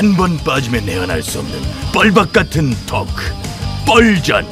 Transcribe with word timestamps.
한 0.00 0.16
번 0.16 0.38
빠지면 0.38 0.86
내안할 0.86 1.22
수 1.22 1.40
없는 1.40 1.60
뻘박 1.92 2.32
같은 2.32 2.74
토크 2.86 3.22
뻘전 3.86 4.46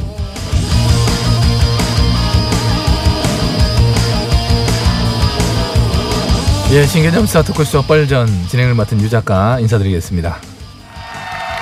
예, 6.71 6.85
신개념 6.85 7.25
스타 7.25 7.41
토크쇼 7.43 7.83
뻘전 7.85 8.29
진행을 8.49 8.75
맡은 8.75 9.01
유 9.01 9.09
작가 9.09 9.59
인사드리겠습니다. 9.61 10.37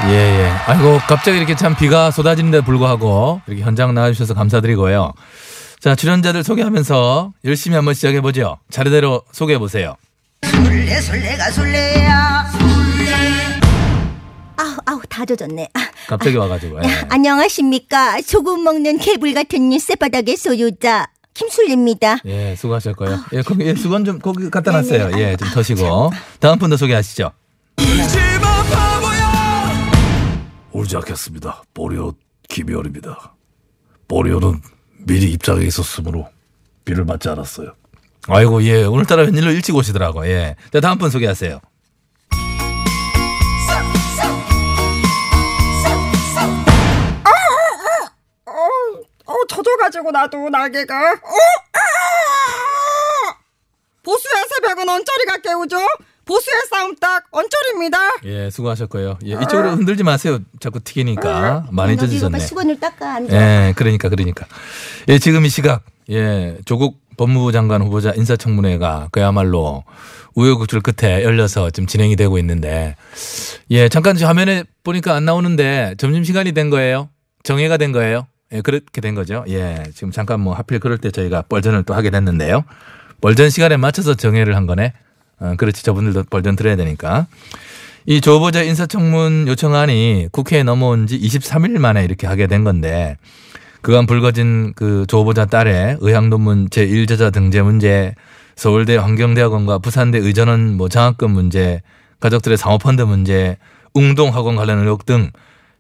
예, 0.08 0.12
예. 0.12 0.48
아이고, 0.66 0.98
갑자기 1.06 1.39
이렇게 1.39 1.55
참 1.55 1.77
비가 1.77 2.11
쏟아지는데 2.11 2.62
불구하고 2.62 3.41
이렇게 3.46 3.62
현장 3.62 3.94
나와주셔서 3.94 4.34
감사드리고요. 4.34 5.12
자, 5.78 5.94
출연자들 5.94 6.42
소개하면서 6.42 7.34
열심히 7.44 7.77
한번 7.77 7.94
시작해보죠. 7.94 8.58
차례대로 8.68 9.22
소개해보세요. 9.30 9.94
술래 10.44 11.00
술래가 11.00 11.50
술래야 11.52 12.50
다 15.17 15.25
젖었네. 15.25 15.70
아, 15.72 15.81
갑자기 16.09 16.36
와가지고. 16.36 16.78
예. 16.84 16.89
안녕하십니까. 17.09 18.20
조금 18.20 18.62
먹는 18.62 18.98
개불 18.98 19.33
같은 19.33 19.70
쌔바닥의 19.78 20.36
소유자 20.36 21.06
김술래입니다. 21.33 22.19
예, 22.27 22.55
수고하셨고요. 22.55 23.20
예, 23.33 23.41
거기, 23.41 23.64
예, 23.64 23.75
수건 23.75 24.05
좀 24.05 24.19
거기 24.19 24.50
갖다 24.50 24.73
놨어요. 24.73 25.19
예, 25.19 25.34
좀 25.36 25.48
터시고. 25.48 26.11
다음 26.39 26.58
분 26.58 26.69
더 26.69 26.77
소개하시죠. 26.77 27.31
울지 30.73 30.95
않겠습니다 30.97 31.62
보리오 31.73 32.12
김희열입니다 32.51 33.34
보리오는 34.08 34.61
미리 35.06 35.33
입장에 35.33 35.64
있었으므로 35.64 36.28
비를 36.84 37.06
맞지 37.06 37.30
않았어요 37.30 37.73
아이고, 38.28 38.62
예, 38.64 38.83
오늘따라 38.84 39.23
웬일로 39.23 39.53
일찍 39.53 39.75
오시더라고. 39.77 40.27
예. 40.27 40.56
자, 40.73 40.80
다음 40.80 40.98
분 40.98 41.08
소개하세요. 41.11 41.61
어 49.56 49.62
젖어가지고 49.62 50.11
나도 50.11 50.48
날개가 50.50 51.12
어? 51.12 51.17
아! 51.72 51.78
보수의 54.02 54.44
새벽은 54.55 54.89
언저리가 54.89 55.39
깨우죠 55.39 55.77
보수의 56.24 56.56
싸움 56.70 56.94
딱 56.96 57.24
언저리입니다 57.30 57.98
예, 58.24 58.50
수고하셨고요. 58.50 59.18
예, 59.27 59.33
이쪽으로 59.42 59.70
흔들지 59.77 60.02
마세요. 60.02 60.40
자꾸 60.58 60.80
튀기니까. 60.80 61.68
많이 61.70 61.96
젖으셨네. 61.96 62.40
수건을 62.40 62.80
닦아 62.80 63.14
앉아. 63.14 63.33
예, 63.68 63.72
그러니까, 63.77 64.08
그러니까. 64.08 64.45
예, 65.06 65.20
지금 65.20 65.45
이 65.45 65.48
시각, 65.48 65.84
예, 66.11 66.58
조국 66.64 66.98
법무부 67.16 67.52
장관 67.52 67.80
후보자 67.83 68.12
인사청문회가 68.16 69.11
그야말로 69.12 69.84
우여곡절 70.34 70.80
끝에 70.80 71.22
열려서 71.22 71.70
지금 71.70 71.86
진행이 71.86 72.16
되고 72.16 72.39
있는데, 72.39 72.96
예, 73.70 73.89
잠깐 73.89 74.16
저 74.16 74.27
화면에 74.27 74.64
보니까 74.83 75.14
안 75.14 75.24
나오는데 75.27 75.95
점심 75.98 76.24
시간이 76.24 76.50
된 76.52 76.70
거예요? 76.70 77.08
정해가 77.45 77.77
된 77.77 77.92
거예요? 77.92 78.27
예, 78.56 78.61
그렇게 78.62 79.00
된 79.00 79.14
거죠. 79.14 79.44
예, 79.48 79.84
지금 79.94 80.11
잠깐 80.11 80.40
뭐 80.40 80.55
하필 80.55 80.78
그럴 80.80 80.98
때 80.98 81.11
저희가 81.11 81.42
뻘전을 81.42 81.84
또 81.84 81.94
하게 81.94 82.11
됐는데요. 82.11 82.64
뻘전 83.20 83.50
시간에 83.50 83.77
맞춰서 83.77 84.14
정해를 84.14 84.56
한 84.56 84.67
거네. 84.67 84.92
어, 85.39 85.55
그렇지. 85.56 85.84
저분들도 85.84 86.24
뻘전 86.30 86.56
들어야 86.56 86.77
되니까. 86.77 87.27
이 88.08 88.20
조 88.20 88.34
후보자 88.36 88.62
인사청문 88.62 89.46
요청안이 89.48 90.28
국회에 90.30 90.62
넘어온 90.62 91.06
지 91.08 91.18
23일 91.18 91.78
만에 91.78 92.05
이렇게 92.05 92.28
하게 92.28 92.46
된 92.46 92.62
건데 92.62 93.16
그간 93.83 94.06
불거진 94.06 94.74
그 94.74 95.06
조 95.08 95.18
후보자 95.20 95.45
딸의 95.46 95.98
의학 96.00 96.28
논문 96.28 96.68
제1저자 96.68 97.33
등재 97.33 97.62
문제, 97.62 98.14
서울대 98.55 98.96
환경대학원과 98.96 99.78
부산대 99.78 100.18
의전원 100.18 100.77
뭐 100.77 100.89
장학금 100.89 101.33
문제, 101.33 101.83
가족들의 102.20 102.56
사모펀드 102.56 103.02
문제, 103.02 103.58
웅동학원 103.95 104.55
관련 104.56 104.78
의혹 104.78 105.05
등 105.05 105.30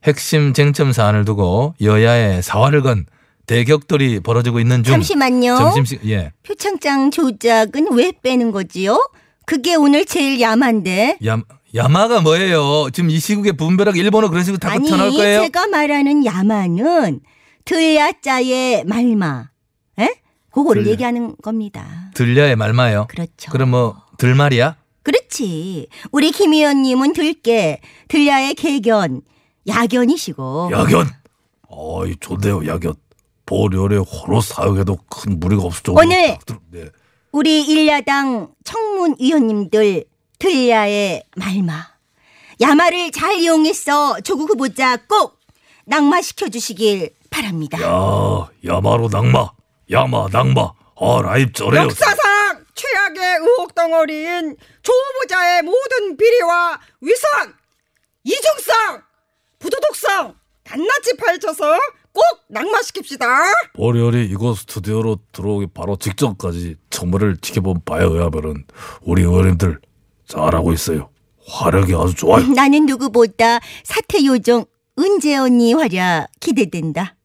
핵심 0.04 0.52
쟁점 0.52 0.92
사안을 0.92 1.24
두고 1.24 1.74
여야의 1.80 2.42
사활을 2.42 2.82
건 2.82 3.06
대격돌이 3.46 4.20
벌어지고 4.20 4.60
있는 4.60 4.82
중 4.82 4.92
잠시만요. 4.92 5.56
점심시 5.56 6.00
예. 6.06 6.32
표창장 6.42 7.10
조작은 7.10 7.92
왜 7.92 8.12
빼는 8.22 8.50
거지요? 8.52 8.98
그게 9.44 9.76
오늘 9.76 10.04
제일 10.04 10.40
야만데. 10.40 11.18
야, 11.26 11.40
야마가 11.74 12.20
뭐예요? 12.20 12.88
지금 12.92 13.10
이 13.10 13.18
시국에 13.20 13.52
분별하게 13.52 14.00
일본어 14.00 14.28
그런 14.28 14.42
식으로 14.42 14.58
다 14.58 14.72
아니 14.72 14.88
터나올 14.88 15.12
거예요? 15.12 15.42
제가 15.42 15.68
말하는 15.68 16.24
야만은 16.24 17.20
들야자의 17.64 18.84
말마. 18.84 19.44
에? 20.00 20.08
그거를 20.50 20.82
들야. 20.84 20.92
얘기하는 20.92 21.36
겁니다. 21.42 22.10
들려의 22.14 22.56
말마요. 22.56 23.06
그렇죠. 23.08 23.50
그럼 23.52 23.70
뭐 23.70 23.96
들말이야? 24.18 24.76
그렇지. 25.02 25.88
우리 26.10 26.32
김 26.32 26.52
의원님은 26.52 27.12
들깨, 27.12 27.80
들야의 28.08 28.54
개견, 28.54 29.20
야견이시고. 29.66 30.70
야견 30.72 31.08
어이 31.68 32.16
좋네요 32.20 32.66
야견 32.66 32.94
보리오를 33.46 34.00
호로 34.02 34.40
사용해도 34.40 34.98
큰 35.08 35.38
무리가 35.40 35.62
없을 35.62 35.82
정도로 35.82 36.04
오늘 36.06 36.34
딱 36.38 36.46
들어- 36.46 36.58
네. 36.70 36.88
우리 37.32 37.62
일야당 37.62 38.48
청문위원님들 38.64 40.04
들야의 40.38 41.24
말마. 41.36 41.86
야마를 42.60 43.10
잘 43.10 43.34
이용해서 43.36 44.20
조국 44.20 44.50
후보자 44.50 44.96
꼭 45.08 45.38
낙마시켜 45.86 46.48
주시길 46.48 47.14
바랍니다. 47.30 47.78
야 47.82 48.48
야마로 48.64 49.08
낙마 49.08 49.50
야마 49.90 50.28
낙마 50.32 50.72
아 50.98 51.20
라임 51.22 51.52
쩌래요 51.52 51.82
역사상 51.82 52.64
최악의 52.74 53.38
의혹 53.40 53.74
덩어리인 53.74 54.56
조 54.82 54.92
후보자의 54.92 55.62
모든 55.62 56.16
비리와 56.16 56.80
위선 57.02 57.54
이중성 58.24 59.02
부도덕성 59.58 60.34
낱낱이 60.68 61.16
파헤쳐서 61.18 61.78
꼭 62.12 62.24
낙마시킵시다 62.50 63.26
보리오리 63.74 64.26
이곳 64.26 64.58
스튜디오로 64.58 65.18
들어오기 65.32 65.68
바로 65.74 65.96
직전까지 65.96 66.76
청문회를 66.90 67.36
지켜본 67.38 67.82
바에 67.84 68.04
의하면은 68.04 68.64
우리 69.02 69.22
의원님들 69.22 69.80
잘하고 70.26 70.72
있어요 70.72 71.10
화력이 71.46 71.94
아주 71.94 72.14
좋아요 72.14 72.46
나는 72.54 72.86
누구보다 72.86 73.60
사태 73.84 74.24
요정 74.24 74.64
은재 74.98 75.36
언니 75.36 75.74
활약 75.74 76.28
기대된다. 76.40 77.16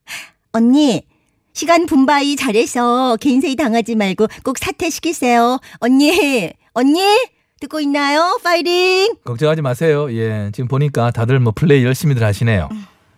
언니, 0.52 1.08
시간 1.54 1.86
분바이 1.86 2.36
잘해서 2.36 3.16
겐세이 3.22 3.56
당하지 3.56 3.96
말고 3.96 4.28
꼭 4.44 4.58
사퇴시키세요. 4.58 5.58
언니, 5.80 6.52
언니, 6.74 7.02
듣고 7.62 7.80
있나요? 7.80 8.40
파이팅! 8.44 9.14
걱정하지 9.24 9.62
마세요. 9.62 10.12
예, 10.14 10.50
지금 10.52 10.68
보니까 10.68 11.12
다들 11.12 11.40
뭐 11.40 11.54
플레이 11.56 11.84
열심히들 11.86 12.24
하시네요. 12.24 12.70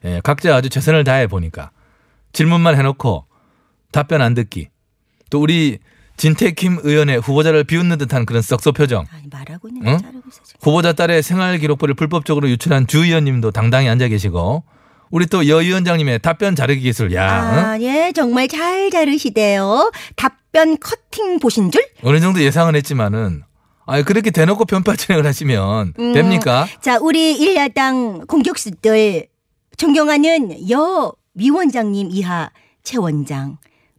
예, 0.06 0.19
각자 0.24 0.56
아주 0.56 0.69
최선을 0.69 1.06
다해 1.06 1.28
보니까 1.28 1.72
질문만 2.34 2.78
해놓고 2.78 3.25
답변 3.92 4.22
안 4.22 4.34
듣기. 4.34 4.68
또 5.30 5.40
우리 5.42 5.80
진태킴 6.18 6.80
의원의 6.84 7.19
후보자를 7.22 7.63
비웃는 7.63 7.98
듯한 7.98 8.25
그런 8.25 8.42
썩소 8.42 8.74
표정. 8.74 9.06
아니, 9.13 9.24
말하고 9.31 9.69
있는 9.69 9.88
응? 9.88 9.92
거 9.94 9.98
잘하고 10.00 10.22
있어. 10.30 10.42
지금. 10.44 10.60
후보자 10.62 10.92
딸의 10.94 11.24
생활 11.24 11.57
기록부를 11.57 11.96
불법적으로 11.96 12.50
유출한 12.50 12.86
주 12.86 13.04
의원님도 13.06 13.51
당당히 13.51 13.88
앉아 13.88 14.10
계시고 14.10 14.63
우리 15.10 15.25
또 15.28 15.48
여 15.48 15.57
위원장님의 15.57 16.19
답변 16.19 16.56
자르기 16.56 16.81
기술. 16.81 17.13
야, 17.13 17.31
아, 17.72 17.80
예, 17.80 18.12
정말 18.13 18.48
잘 18.50 18.89
자르시대요. 18.92 19.92
답변 20.18 20.78
커팅 20.80 21.39
보신 21.39 21.72
줄? 21.72 21.81
어? 22.04 22.12
느 22.12 22.19
정도 22.19 22.42
예상은 22.42 22.75
했지만은 22.75 23.44
아 23.86 24.02
그렇게 24.04 24.32
대놓고 24.32 24.66
편파 24.66 24.96
진행을 24.96 25.26
하시면 25.26 25.94
음. 26.00 26.14
됩니까? 26.14 26.68
자, 26.82 26.98
우리 27.00 27.34
일야당 27.36 28.26
공격수들 28.28 29.28
존경하는 29.78 30.70
여 30.70 31.14
위원장님 31.34 32.10
이하 32.12 32.50
최 32.84 32.98
원장, 32.98 33.58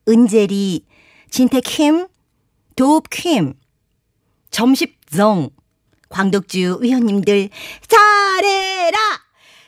은재리, 0.09 0.87
진택킴, 1.31 2.07
도읍킴, 2.77 3.55
점십정, 4.51 5.51
광덕주 6.09 6.79
위원님들 6.81 7.49
잘해라, 7.89 8.99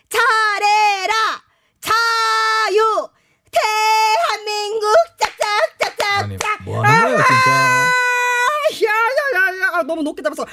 잘해라, 0.08 1.14
자유 1.80 3.08
대한민국 3.50 4.86
짝짝짝짝짝. 5.18 6.22
아니 6.24 6.36
뭐 6.64 6.82
하는 6.84 7.02
거예요 7.02 7.16
진짜? 7.16 7.75
야야야야 9.76 9.82
너무 9.82 10.02
높게 10.02 10.22
잡았어. 10.22 10.44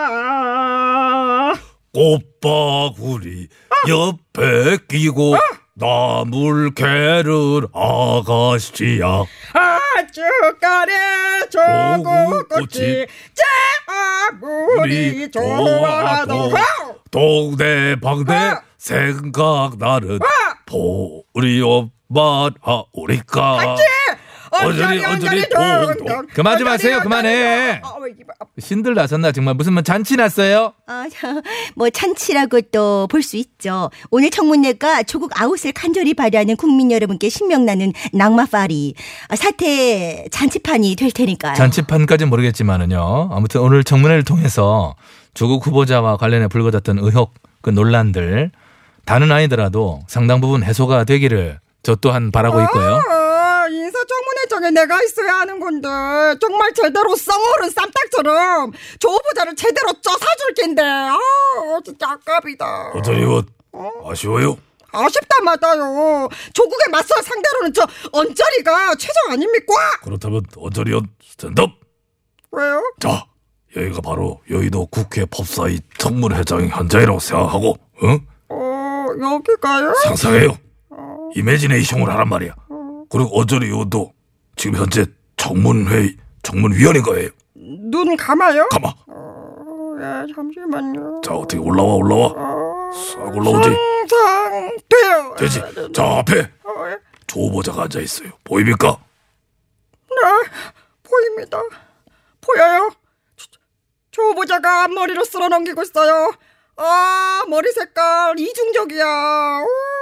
아야야야야야야야. 0.00 1.54
꽃바구리 1.92 3.48
옆에 3.88 4.78
끼고 4.88 5.34
나물 5.74 6.72
캐를 6.74 7.66
아가씨야 7.74 9.24
아주까리 9.52 10.92
조구꽃이 11.50 13.06
우리 14.78 15.28
자아무리 15.28 15.30
좋아도 15.32 16.50
좋아도 16.50 17.00
동네 17.10 17.96
방네 17.98 18.32
아! 18.34 18.62
생각나는 18.78 20.20
보리 20.66 21.60
엄마 21.62 22.50
아오리까 22.62 23.74
언저리 24.66 25.04
언저리 25.04 25.48
동동 25.48 26.26
그만 26.34 26.58
좀 26.58 26.68
하세요, 26.68 27.00
그만해. 27.00 27.80
신들 28.58 28.94
나섰나 28.94 29.32
정말 29.32 29.54
무슨 29.54 29.72
뭐 29.72 29.82
잔치 29.82 30.16
났어요? 30.16 30.72
아, 30.86 31.06
저, 31.10 31.42
뭐 31.76 31.88
잔치라고 31.90 32.60
또 32.72 33.06
볼 33.10 33.22
수 33.22 33.36
있죠. 33.36 33.90
오늘 34.10 34.30
청문회가 34.30 35.02
조국 35.04 35.30
아웃을 35.40 35.72
간절히 35.72 36.14
바라는 36.14 36.56
국민 36.56 36.90
여러분께 36.90 37.28
신명나는 37.28 37.92
낙마파리 38.12 38.94
아, 39.28 39.36
사태 39.36 40.26
잔치판이 40.30 40.96
될 40.96 41.10
테니까요. 41.12 41.54
잔치판까지는 41.54 42.30
모르겠지만은요. 42.30 43.30
아무튼 43.32 43.60
오늘 43.60 43.84
청문회를 43.84 44.24
통해서 44.24 44.94
조국 45.34 45.66
후보자와 45.66 46.16
관련해 46.16 46.48
불거졌던 46.48 46.98
의혹, 46.98 47.34
그 47.62 47.70
논란들 47.70 48.50
다는 49.04 49.32
아니더라도 49.32 50.00
상당 50.08 50.40
부분 50.40 50.62
해소가 50.62 51.04
되기를 51.04 51.58
저 51.82 51.94
또한 51.96 52.30
바라고 52.30 52.60
있고요. 52.62 53.00
아, 54.60 54.68
인사청문회장에 54.68 54.70
내가 54.70 55.02
있어야 55.02 55.40
하는 55.40 55.58
건데. 55.58 55.88
정말 56.40 56.72
제대로 56.74 57.16
썩어른 57.16 57.70
쌈딱처럼 57.70 58.72
조 58.98 59.08
후보자를 59.08 59.56
제대로 59.56 59.88
쪄 60.00 60.10
사줄 60.12 60.54
겐데. 60.56 60.82
아 60.82 61.18
진짜 61.84 62.10
아깝이다. 62.10 62.92
어전 62.94 63.14
의원 63.16 63.46
아쉬워요? 64.04 64.56
아쉽다 64.92 65.40
마다요. 65.42 66.28
조국에 66.52 66.88
맞설 66.90 67.22
상대로는 67.22 67.72
저 67.72 67.86
언저리가 68.12 68.94
최종 68.96 69.32
아닙니까? 69.32 69.72
그렇다면 70.02 70.42
어전 70.56 70.86
의원 70.88 71.06
스탠드업! 71.24 71.70
왜요? 72.52 72.82
자 73.00 73.24
여기가 73.76 74.00
바로 74.00 74.40
여의도 74.50 74.86
국회 74.86 75.24
법사위 75.24 75.80
청문회장 75.98 76.66
현장이라고 76.68 77.20
생각하고 77.20 77.76
응? 78.02 78.26
어 78.48 79.06
여기가요? 79.20 79.94
상상해요. 80.04 80.56
이매지네이션을 81.36 82.08
하란 82.08 82.28
말이야. 82.28 82.54
그리고 83.08 83.28
어저리 83.38 83.66
의원도 83.66 84.12
지금 84.56 84.78
현재 84.78 85.06
청문회의 85.36 86.16
청문위원인 86.42 87.02
거예요. 87.02 87.30
눈 87.54 88.16
감아요 88.16 88.68
가마. 88.70 88.88
어, 89.08 89.94
예, 89.98 90.32
잠시만요 90.34 91.20
자 91.24 91.34
어떻게 91.34 91.58
올라와 91.58 91.94
올라와. 91.94 92.28
싹 92.92 93.36
올라오지. 93.36 93.70
상상돼요 94.08 95.34
되지. 95.38 95.60
자 95.94 96.18
앞에 96.18 96.40
어, 96.64 96.88
예. 96.90 96.98
조 97.26 97.40
후보자가 97.40 97.82
앉아 97.84 98.00
있어요. 98.00 98.30
보입니까? 98.44 98.98
네, 100.10 100.16
보입니다. 101.02 101.60
보여요? 102.40 102.90
조, 103.36 103.46
조 104.10 104.22
후보자가 104.30 104.84
앞머리로 104.84 105.24
쓸어 105.24 105.48
넘기고 105.48 105.82
있어요. 105.82 106.32
아, 106.76 107.44
머리 107.48 107.70
색깔 107.72 108.38
이중적이야. 108.38 109.04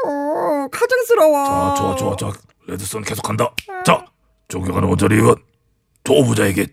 오, 0.06 0.69
가증스러워. 0.71 1.45
자 1.45 1.75
좋아 1.77 1.97
좋아 1.97 2.17
좋아. 2.17 2.33
레드선 2.67 3.03
계속한다. 3.03 3.50
자 3.85 4.05
존경하는 4.49 4.89
어저리 4.89 5.17
의원 5.17 5.37
조 6.05 6.15
후보자에게 6.15 6.67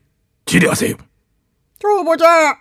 질의하세요. 0.46 0.96
조 1.80 1.88
후보자, 1.90 2.58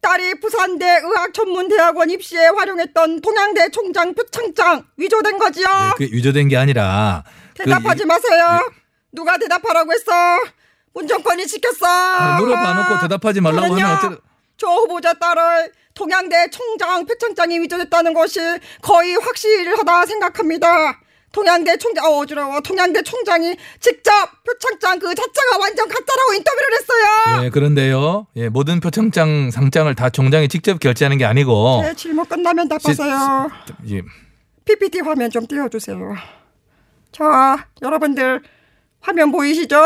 딸이 0.00 0.40
부산대 0.40 1.00
의학전문대학원 1.04 2.10
입시에 2.10 2.48
활용했던 2.48 3.20
동양대 3.20 3.70
총장 3.70 4.14
표창장 4.14 4.84
위조된 4.96 5.38
거지요? 5.38 5.66
네, 5.66 5.90
그게 5.96 6.16
위조된 6.16 6.48
게 6.48 6.56
아니라 6.56 7.22
그 7.56 7.64
대답하지 7.64 8.02
이- 8.02 8.06
마세요. 8.06 8.60
누가 9.12 9.38
대답하라고 9.38 9.92
했어? 9.92 10.12
문정권이 10.94 11.46
지켰어. 11.46 11.86
아니, 11.86 12.42
물어봐 12.44 12.74
놓고 12.74 12.98
대답하지 13.02 13.40
말라고 13.40 13.74
하면 13.76 13.96
어쩌 13.96 14.18
조 14.56 14.66
후보자 14.68 15.14
딸을 15.14 15.72
동양대 15.94 16.50
총장 16.50 17.06
표창장이 17.06 17.60
위조됐다는 17.60 18.12
것이 18.12 18.40
거의 18.82 19.14
확실하다 19.14 20.06
생각합니다. 20.06 21.00
동양대 21.32 21.76
총장 21.76 22.04
어, 22.06 22.18
어지러워. 22.18 22.60
동양대 22.60 23.02
총장이 23.02 23.56
직접 23.80 24.12
표창장 24.44 24.98
그 24.98 25.14
자체가 25.14 25.58
완전 25.60 25.88
가짜라고 25.88 26.34
인터뷰를 26.34 26.68
했어요. 26.72 27.44
예, 27.44 27.50
그런데요. 27.50 28.26
예, 28.36 28.48
모든 28.48 28.80
표창장 28.80 29.50
상장을 29.50 29.94
다 29.94 30.08
총장이 30.10 30.48
직접 30.48 30.78
결제하는 30.80 31.18
게 31.18 31.24
아니고 31.24 31.82
제 31.84 31.94
질문 31.94 32.24
끝나면 32.24 32.68
답하세요. 32.68 33.50
예, 33.90 34.02
PPT 34.64 35.00
화면 35.00 35.30
좀 35.30 35.46
띄워주세요. 35.46 36.14
자, 37.12 37.68
여러분들 37.82 38.42
화면 39.00 39.30
보이시죠? 39.30 39.80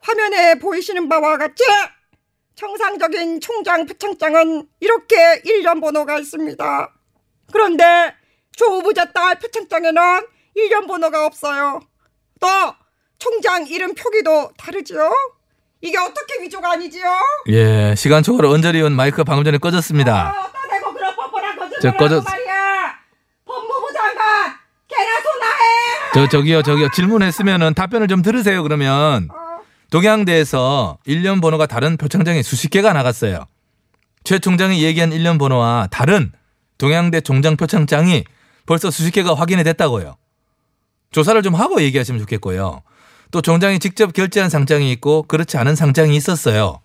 화면에 0.00 0.54
보이시는 0.58 1.08
바와 1.08 1.36
같이 1.38 1.62
정상적인 2.54 3.40
총장 3.40 3.86
표창장은 3.86 4.66
이렇게 4.80 5.40
일련 5.44 5.80
번호가 5.80 6.18
있습니다. 6.18 6.94
그런데 7.52 8.14
조 8.56 8.66
후보자 8.66 9.06
딸 9.12 9.38
표창장에는 9.38 10.00
일련 10.54 10.86
번호가 10.86 11.26
없어요. 11.26 11.80
또 12.40 12.46
총장 13.18 13.66
이름 13.66 13.94
표기도 13.94 14.50
다르지요? 14.56 15.10
이게 15.82 15.96
어떻게 15.98 16.42
위조가 16.42 16.72
아니지요? 16.72 17.04
예, 17.48 17.94
시간 17.96 18.22
초과로 18.22 18.50
언저리 18.50 18.78
의원 18.78 18.92
마이크 18.92 19.24
방금 19.24 19.44
전에 19.44 19.58
꺼졌습니다. 19.58 20.28
아, 20.28 20.50
떠내고 20.52 20.92
그런 20.94 21.16
뻔뻔한 21.16 21.58
꺼져- 21.96 22.16
하고 22.18 22.22
말이야. 22.22 22.94
법무부 23.46 23.92
장관, 23.92 24.52
개나 24.88 25.20
소나해. 25.22 25.60
저 26.14 26.28
저기요, 26.28 26.62
저기요. 26.62 26.90
질문했으면은 26.90 27.74
답변을 27.74 28.08
좀 28.08 28.20
들으세요. 28.22 28.62
그러면 28.62 29.28
동양대에서 29.90 30.98
일련 31.04 31.40
번호가 31.40 31.66
다른 31.66 31.96
표창장이 31.96 32.42
수십 32.42 32.68
개가 32.70 32.92
나갔어요. 32.92 33.46
최 34.24 34.38
총장이 34.38 34.82
얘기한 34.84 35.12
일련 35.12 35.38
번호와 35.38 35.88
다른 35.90 36.32
동양대 36.78 37.22
총장 37.22 37.56
표창장이 37.56 38.24
벌써 38.66 38.90
수십 38.90 39.10
개가 39.12 39.34
확인이 39.34 39.64
됐다고요. 39.64 40.16
조사를 41.12 41.42
좀 41.42 41.54
하고 41.54 41.80
얘기하시면 41.82 42.20
좋겠고요. 42.20 42.82
또 43.30 43.40
총장이 43.42 43.78
직접 43.78 44.12
결제한 44.12 44.48
상장이 44.50 44.90
있고 44.92 45.22
그렇지 45.24 45.56
않은 45.58 45.74
상장이 45.76 46.16
있었어요. 46.16 46.80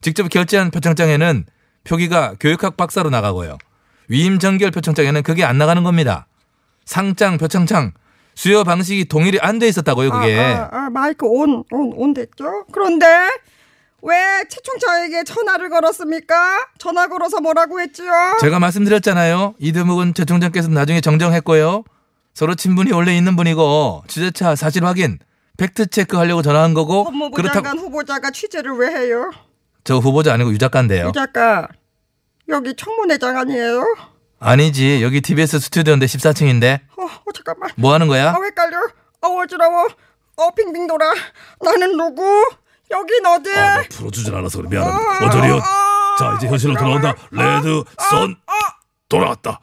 직접 0.00 0.28
결제한 0.28 0.70
표창장에는 0.70 1.46
표기가 1.84 2.34
교육학 2.40 2.76
박사로 2.76 3.10
나가고요. 3.10 3.58
위임 4.08 4.38
전결 4.38 4.70
표창장에는 4.70 5.22
그게 5.22 5.44
안 5.44 5.56
나가는 5.58 5.82
겁니다. 5.82 6.26
상장, 6.84 7.38
표창장 7.38 7.92
수요 8.34 8.64
방식이 8.64 9.06
동일이 9.06 9.38
안 9.40 9.58
돼 9.58 9.68
있었다고요, 9.68 10.10
그게. 10.10 10.38
아, 10.38 10.68
아, 10.70 10.86
아, 10.86 10.90
마이크 10.90 11.24
온, 11.26 11.64
온, 11.70 11.92
온 11.94 12.12
됐죠? 12.12 12.66
그런데 12.72 13.06
왜 14.02 14.14
최총장에게 14.50 15.24
전화를 15.24 15.70
걸었습니까? 15.70 16.66
전화 16.78 17.06
걸어서 17.06 17.40
뭐라고 17.40 17.80
했지요? 17.80 18.10
제가 18.40 18.58
말씀드렸잖아요. 18.58 19.54
이 19.58 19.72
대목은 19.72 20.12
최 20.12 20.26
총장께서 20.26 20.68
나중에 20.68 21.00
정정했고요. 21.00 21.84
서로 22.34 22.56
친분이 22.56 22.92
원래 22.92 23.16
있는 23.16 23.36
분이고 23.36 24.04
취재차 24.08 24.56
사실 24.56 24.84
확인, 24.84 25.18
팩트 25.56 25.86
체크 25.86 26.16
하려고 26.16 26.42
전화한 26.42 26.74
거고 26.74 27.04
법무부 27.04 27.36
그렇다고 27.36 27.62
장관 27.62 27.78
후보자가 27.78 28.30
취재를 28.32 28.72
왜 28.72 28.88
해요? 28.88 29.30
저 29.84 29.98
후보자 29.98 30.34
아니고 30.34 30.52
유 30.52 30.58
작가인데요. 30.58 31.08
유 31.08 31.12
작가, 31.12 31.68
여기 32.48 32.74
청문회장 32.74 33.38
아니에요? 33.38 33.84
아니지. 34.40 35.02
여기 35.02 35.20
TBS 35.20 35.60
스튜디오인데 35.60 36.06
14층인데 36.06 36.80
어, 36.98 37.04
어 37.04 37.32
잠깐만. 37.32 37.70
뭐 37.76 37.94
하는 37.94 38.08
거야? 38.08 38.30
아, 38.30 38.42
헷갈려. 38.42 38.78
어, 39.22 39.28
어지러워. 39.28 39.86
어, 40.36 40.50
빙빙 40.54 40.88
돌아. 40.88 41.14
나는 41.62 41.96
누구? 41.96 42.22
여긴 42.90 43.24
어디? 43.26 43.50
아, 43.52 43.76
나 43.76 43.82
풀어주질 43.88 44.34
않아서 44.34 44.58
그래 44.58 44.68
미안합니다. 44.70 45.26
어저리 45.26 45.46
의원 45.46 45.62
자 46.18 46.34
이제 46.36 46.48
현실로 46.48 46.74
돌아온다. 46.74 47.14
Red 47.30 47.84
Sun 48.10 48.36
돌아왔다. 49.08 49.60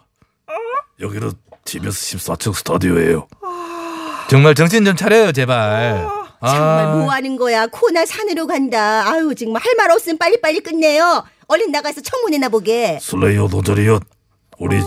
여기는 0.99 1.31
TBS 1.65 2.17
14층 2.17 2.53
스튜디오예요. 2.55 3.27
정말 4.29 4.55
정신 4.55 4.83
좀 4.85 4.95
차려요, 4.95 5.31
제발. 5.31 6.07
정말 6.43 6.85
아, 6.85 6.95
뭐 6.95 7.11
하는 7.11 7.35
거야? 7.37 7.67
코너 7.67 8.05
산으로 8.05 8.47
간다. 8.47 9.07
아유 9.07 9.35
정말 9.35 9.61
할 9.63 9.75
말 9.77 9.91
없으면 9.91 10.17
빨리빨리 10.17 10.61
끝내요. 10.61 11.23
얼른 11.47 11.71
나가서 11.71 12.01
청문회나 12.01 12.49
보게. 12.49 12.97
슬레이어 13.01 13.47
노절이요. 13.51 13.99
우리 14.59 14.81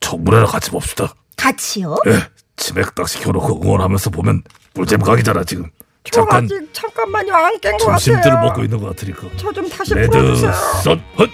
청문회나 0.00 0.46
같이 0.46 0.70
봅시다. 0.70 1.14
같이요? 1.36 1.96
예, 2.08 2.20
치맥 2.56 2.94
딱 2.94 3.08
시켜놓고 3.08 3.62
응원하면서 3.62 4.10
보면 4.10 4.42
꿀잼 4.74 5.00
각이잖아 5.00 5.44
지금. 5.44 5.70
저 6.10 6.20
잠깐 6.22 6.44
아직 6.44 6.68
잠깐만요 6.72 7.34
안 7.34 7.60
깬것 7.60 7.80
점심들을 7.80 8.30
같아요. 8.30 8.46
먹고 8.48 8.62
있는 8.64 8.80
것 8.80 8.88
같으니까. 8.88 9.28
저 9.36 9.52
좀 9.52 9.68
다시 9.68 9.94
레드 9.94 10.10
풀어주세요. 10.10 10.52
선 10.84 11.02
헛. 11.18 11.28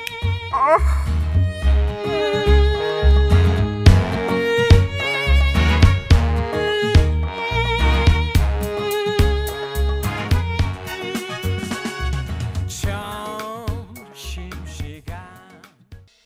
아, 0.52 0.76